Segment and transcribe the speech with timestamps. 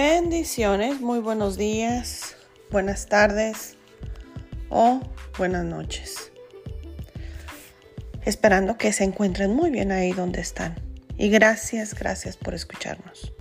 [0.00, 2.36] Bendiciones, muy buenos días,
[2.70, 3.76] buenas tardes
[4.70, 5.00] o
[5.36, 6.30] buenas noches.
[8.24, 10.76] Esperando que se encuentren muy bien ahí donde están.
[11.16, 13.32] Y gracias, gracias por escucharnos.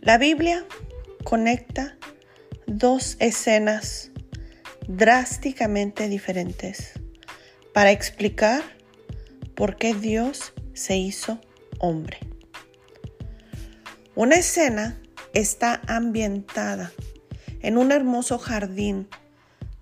[0.00, 0.64] La Biblia
[1.22, 1.98] conecta
[2.66, 4.12] dos escenas
[4.88, 6.94] drásticamente diferentes
[7.74, 8.62] para explicar
[9.54, 11.38] por qué Dios se hizo
[11.80, 12.29] hombre.
[14.20, 15.00] Una escena
[15.32, 16.92] está ambientada
[17.62, 19.08] en un hermoso jardín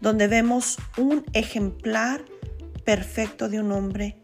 [0.01, 2.25] donde vemos un ejemplar
[2.85, 4.17] perfecto de un hombre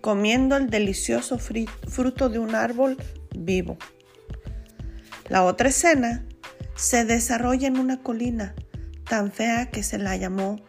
[0.00, 2.96] comiendo el delicioso fruto de un árbol
[3.36, 3.76] vivo.
[5.28, 6.24] La otra escena
[6.74, 8.54] se desarrolla en una colina
[9.04, 10.64] tan fea que se la llamó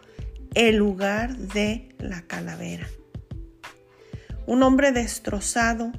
[0.56, 2.90] el lugar de la calavera.
[4.46, 5.94] Un hombre destrozado,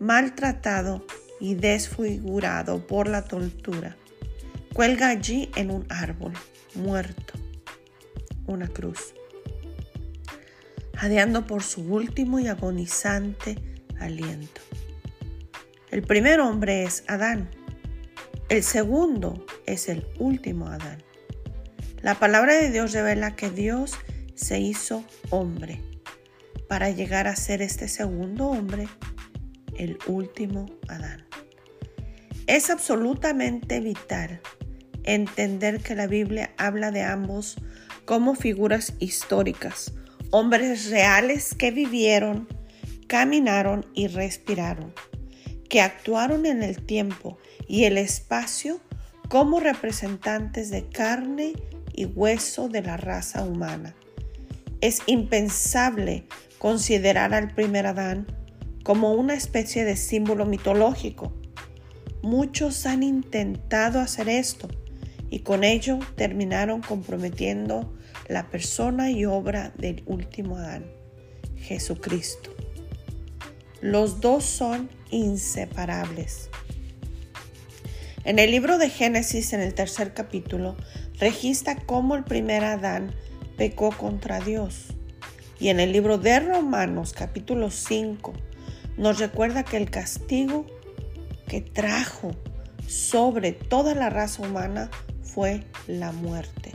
[0.00, 1.06] maltratado
[1.40, 3.96] y desfigurado por la tortura.
[4.72, 6.32] Cuelga allí en un árbol,
[6.74, 7.34] muerto,
[8.46, 9.14] una cruz,
[10.94, 13.56] jadeando por su último y agonizante
[13.98, 14.60] aliento.
[15.90, 17.50] El primer hombre es Adán.
[18.48, 21.02] El segundo es el último Adán.
[22.02, 23.94] La palabra de Dios revela que Dios
[24.34, 25.82] se hizo hombre
[26.68, 28.88] para llegar a ser este segundo hombre,
[29.80, 31.24] el último Adán.
[32.46, 34.42] Es absolutamente vital
[35.04, 37.56] entender que la Biblia habla de ambos
[38.04, 39.94] como figuras históricas,
[40.30, 42.46] hombres reales que vivieron,
[43.06, 44.92] caminaron y respiraron,
[45.70, 48.82] que actuaron en el tiempo y el espacio
[49.28, 51.54] como representantes de carne
[51.94, 53.94] y hueso de la raza humana.
[54.82, 56.26] Es impensable
[56.58, 58.26] considerar al primer Adán
[58.82, 61.32] como una especie de símbolo mitológico
[62.22, 64.68] Muchos han intentado hacer esto
[65.30, 67.94] y con ello terminaron comprometiendo
[68.28, 70.84] la persona y obra del último Adán,
[71.56, 72.54] Jesucristo.
[73.80, 76.50] Los dos son inseparables.
[78.24, 80.76] En el libro de Génesis, en el tercer capítulo,
[81.18, 83.14] registra cómo el primer Adán
[83.56, 84.88] pecó contra Dios.
[85.58, 88.34] Y en el libro de Romanos, capítulo 5,
[89.00, 90.66] nos recuerda que el castigo
[91.48, 92.32] que trajo
[92.86, 94.90] sobre toda la raza humana
[95.22, 96.72] fue la muerte,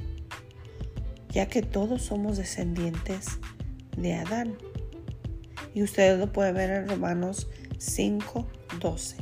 [1.29, 3.27] ya que todos somos descendientes
[3.95, 4.57] de Adán.
[5.75, 7.47] Y ustedes lo pueden ver en Romanos
[7.77, 8.47] 5,
[8.79, 9.17] 12.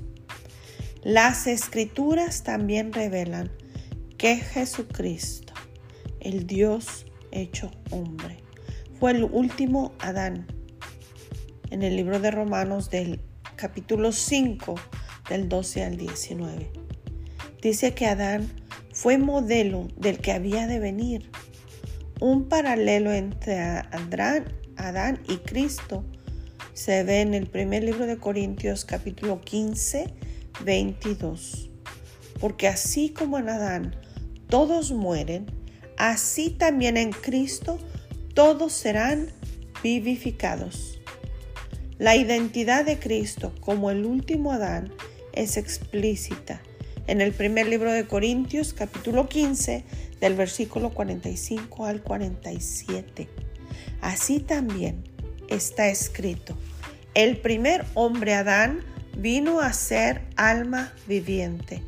[1.04, 3.52] Las escrituras también revelan
[4.18, 5.54] que Jesucristo,
[6.22, 8.38] el Dios hecho hombre,
[8.98, 10.48] fue el último Adán.
[11.74, 13.20] En el libro de Romanos del
[13.56, 14.76] capítulo 5,
[15.28, 16.72] del 12 al 19.
[17.64, 18.48] Dice que Adán
[18.92, 21.32] fue modelo del que había de venir.
[22.20, 26.06] Un paralelo entre Adán, Adán y Cristo
[26.76, 30.14] se ve en el primer libro de Corintios capítulo 15,
[30.64, 31.72] 22.
[32.40, 33.96] Porque así como en Adán
[34.48, 35.48] todos mueren,
[35.98, 37.80] así también en Cristo
[38.36, 39.30] todos serán
[39.82, 41.00] vivificados.
[42.04, 44.92] La identidad de Cristo como el último Adán
[45.32, 46.62] es explícita
[47.08, 49.86] en el primer libro de Corintios capítulo 15
[50.20, 53.30] del versículo 45 al 47.
[54.02, 55.02] Así también
[55.48, 56.58] está escrito,
[57.14, 58.82] el primer hombre Adán
[59.18, 61.82] vino a ser alma viviente.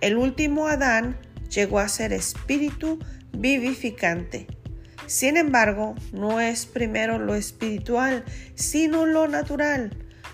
[0.00, 1.18] El último Adán
[1.52, 3.00] llegó a ser espíritu
[3.32, 4.46] vivificante.
[5.06, 8.24] Sin embargo, no es primero lo espiritual,
[8.54, 9.90] sino lo natural,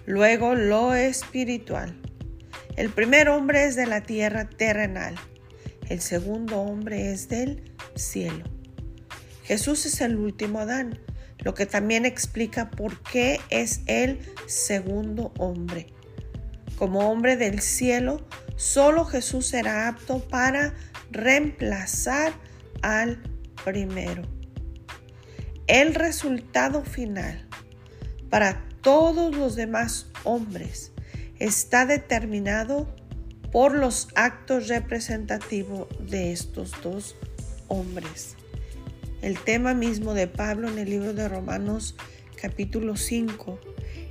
[0.07, 1.95] luego lo espiritual.
[2.77, 5.15] El primer hombre es de la tierra terrenal,
[5.89, 8.45] el segundo hombre es del cielo.
[9.45, 10.99] Jesús es el último Adán,
[11.41, 15.89] lo que también explica por qué es el segundo hombre.
[16.79, 18.27] Como hombre del cielo,
[18.57, 20.75] solo Jesús será apto para
[21.11, 22.33] reemplazar
[22.81, 23.23] al
[23.65, 24.23] primero.
[25.69, 27.47] El resultado final
[28.31, 30.93] para todos los demás hombres
[31.39, 32.93] está determinado
[33.53, 37.17] por los actos representativos de estos dos
[37.69, 38.37] hombres.
[39.21, 41.95] El tema mismo de Pablo en el libro de Romanos
[42.41, 43.61] capítulo 5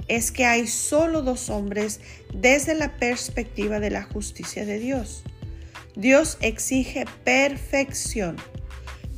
[0.07, 1.99] es que hay solo dos hombres
[2.33, 5.23] desde la perspectiva de la justicia de Dios.
[5.95, 8.37] Dios exige perfección,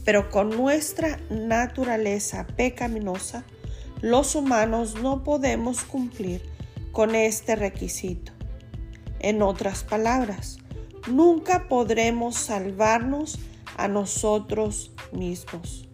[0.04, 3.44] pero con nuestra naturaleza pecaminosa,
[4.02, 6.42] los humanos no podemos cumplir
[6.92, 8.34] con este requisito.
[9.20, 10.58] En otras palabras,
[11.08, 13.40] nunca podremos salvarnos
[13.78, 15.88] a nosotros mismos.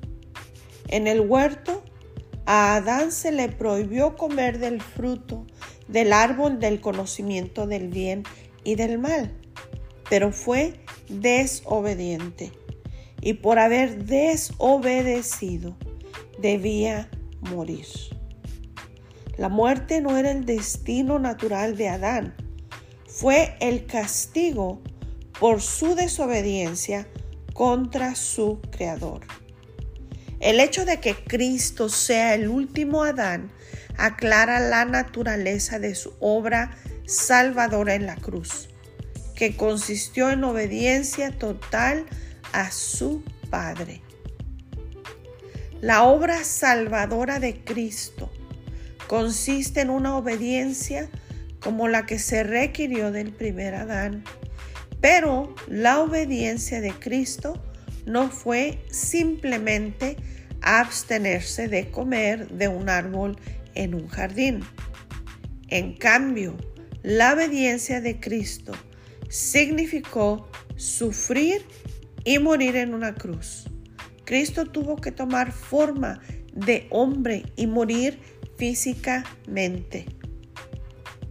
[0.88, 1.84] En el huerto,
[2.46, 5.46] a Adán se le prohibió comer del fruto
[5.88, 8.24] del árbol del conocimiento del bien
[8.64, 9.34] y del mal,
[10.10, 10.80] pero fue
[11.10, 12.52] desobediente
[13.22, 15.78] y por haber desobedecido
[16.40, 17.10] debía
[17.42, 17.86] morir.
[19.38, 22.36] La muerte no era el destino natural de Adán,
[23.08, 24.82] fue el castigo
[25.40, 27.08] por su desobediencia
[27.54, 29.22] contra su Creador.
[30.40, 33.52] El hecho de que Cristo sea el último Adán
[33.98, 38.70] aclara la naturaleza de su obra salvadora en la cruz,
[39.36, 42.06] que consistió en obediencia total
[42.54, 44.02] a su Padre.
[45.82, 48.30] La obra salvadora de Cristo
[49.08, 51.10] consiste en una obediencia
[51.62, 54.24] como la que se requirió del primer Adán.
[55.02, 57.62] Pero la obediencia de Cristo
[58.06, 60.18] no fue simplemente
[60.62, 63.38] abstenerse de comer de un árbol
[63.76, 64.62] en un jardín.
[65.70, 66.58] En cambio,
[67.04, 68.74] la obediencia de Cristo
[69.30, 71.66] significó sufrir
[72.30, 73.66] y morir en una cruz.
[74.24, 76.22] Cristo tuvo que tomar forma
[76.54, 78.20] de hombre y morir
[78.56, 80.06] físicamente.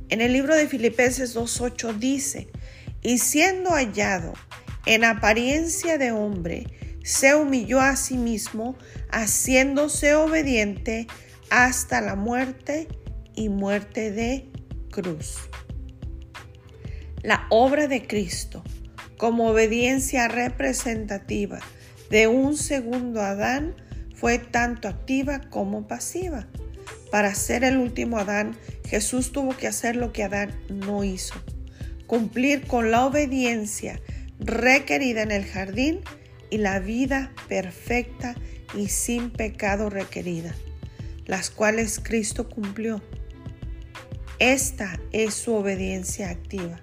[0.08, 2.48] En el libro de Filipenses 2.8 dice,
[3.00, 4.32] y siendo hallado
[4.86, 6.66] en apariencia de hombre,
[7.04, 8.76] se humilló a sí mismo,
[9.12, 11.06] haciéndose obediente
[11.48, 12.88] hasta la muerte
[13.36, 14.50] y muerte de
[14.90, 15.36] cruz.
[17.22, 18.64] La obra de Cristo
[19.18, 21.60] como obediencia representativa
[22.08, 23.74] de un segundo Adán
[24.14, 26.48] fue tanto activa como pasiva.
[27.10, 28.56] Para ser el último Adán,
[28.86, 31.34] Jesús tuvo que hacer lo que Adán no hizo,
[32.06, 34.00] cumplir con la obediencia
[34.40, 36.00] requerida en el jardín
[36.50, 38.34] y la vida perfecta
[38.74, 40.54] y sin pecado requerida,
[41.26, 43.02] las cuales Cristo cumplió.
[44.38, 46.80] Esta es su obediencia activa.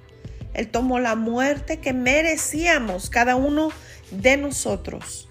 [0.55, 3.69] Él tomó la muerte que merecíamos cada uno
[4.11, 5.29] de nosotros,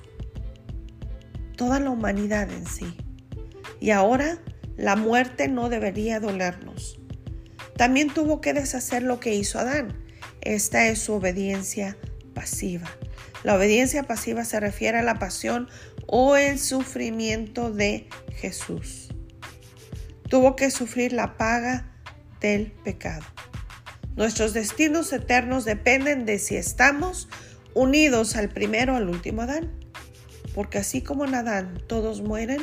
[1.57, 2.97] toda la humanidad en sí.
[3.81, 4.39] Y ahora
[4.77, 7.01] la muerte no debería dolernos.
[7.77, 10.05] También tuvo que deshacer lo que hizo Adán.
[10.43, 11.97] Esta es su obediencia
[12.35, 12.89] pasiva.
[13.45, 15.69] La obediencia pasiva se refiere a la pasión
[16.07, 19.09] o el sufrimiento de Jesús.
[20.29, 21.95] Tuvo que sufrir la paga
[22.41, 23.25] del pecado.
[24.17, 27.29] Nuestros destinos eternos dependen de si estamos
[27.75, 29.73] unidos al primero o al último Adán.
[30.55, 32.63] Porque así como en Adán todos mueren,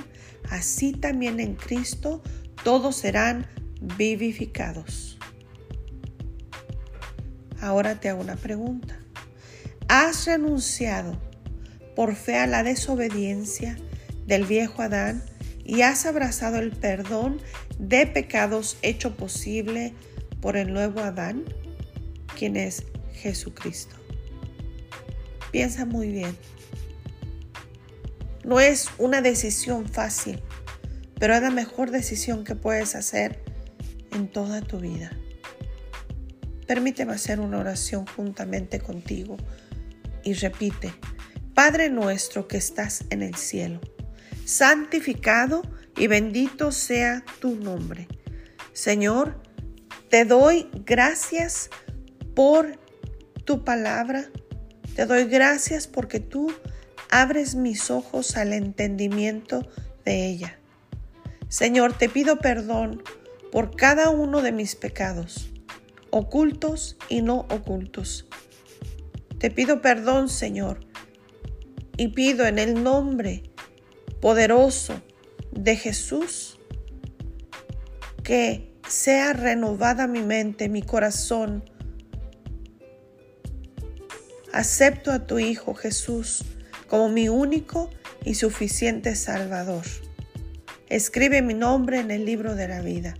[0.49, 2.23] así también en Cristo
[2.63, 3.47] todos serán
[3.97, 5.17] vivificados.
[7.59, 8.97] Ahora te hago una pregunta.
[9.89, 11.19] ¿Has renunciado
[11.95, 13.77] por fe a la desobediencia
[14.25, 15.21] del viejo Adán
[15.65, 17.41] y has abrazado el perdón
[17.77, 19.93] de pecados hecho posible
[20.41, 21.45] por el nuevo Adán,
[22.37, 22.83] quien es
[23.13, 23.95] Jesucristo.
[25.51, 26.35] Piensa muy bien.
[28.43, 30.41] No es una decisión fácil,
[31.19, 33.43] pero es la mejor decisión que puedes hacer
[34.11, 35.11] en toda tu vida.
[36.65, 39.37] Permíteme hacer una oración juntamente contigo
[40.23, 40.93] y repite,
[41.53, 43.81] Padre nuestro que estás en el cielo,
[44.45, 45.61] santificado
[45.97, 48.07] y bendito sea tu nombre.
[48.73, 49.40] Señor,
[50.11, 51.69] te doy gracias
[52.35, 52.77] por
[53.45, 54.29] tu palabra.
[54.93, 56.53] Te doy gracias porque tú
[57.09, 59.65] abres mis ojos al entendimiento
[60.03, 60.59] de ella.
[61.47, 63.01] Señor, te pido perdón
[63.53, 65.49] por cada uno de mis pecados,
[66.09, 68.27] ocultos y no ocultos.
[69.39, 70.81] Te pido perdón, Señor,
[71.95, 73.43] y pido en el nombre
[74.19, 75.01] poderoso
[75.53, 76.59] de Jesús
[78.23, 81.63] que sea renovada mi mente, mi corazón.
[84.51, 86.43] Acepto a tu Hijo Jesús
[86.89, 87.89] como mi único
[88.25, 89.85] y suficiente Salvador.
[90.89, 93.15] Escribe mi nombre en el libro de la vida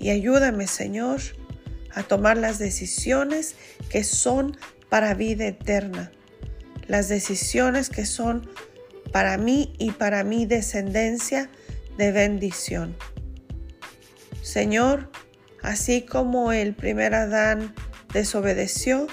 [0.00, 1.20] y ayúdame, Señor,
[1.94, 3.54] a tomar las decisiones
[3.88, 4.56] que son
[4.88, 6.10] para vida eterna,
[6.88, 8.50] las decisiones que son
[9.12, 11.50] para mí y para mi descendencia
[11.98, 12.96] de bendición.
[14.48, 15.10] Señor,
[15.62, 17.74] así como el primer Adán
[18.14, 19.06] desobedeció,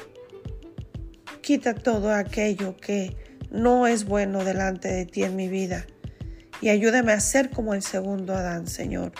[1.41, 3.17] quita todo aquello que
[3.51, 5.87] no es bueno delante de ti en mi vida
[6.61, 9.11] y ayúdame a ser como el segundo Adán, Señor.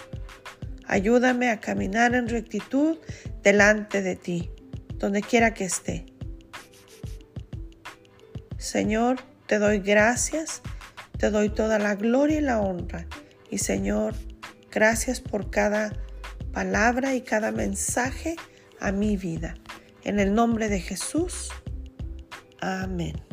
[0.87, 2.97] Ayúdame a caminar en rectitud
[3.43, 4.49] delante de ti.
[4.93, 6.05] donde quiera que esté.
[8.57, 9.17] Señor,
[9.47, 10.61] te doy gracias,
[11.19, 13.05] te doy toda la gloria y la honra.
[13.49, 14.15] Y Señor,
[14.71, 15.91] gracias por cada
[16.55, 18.37] palabra y cada mensaje
[18.79, 19.55] a mi vida.
[20.05, 21.51] En el nombre de Jesús.
[22.61, 23.24] Amén.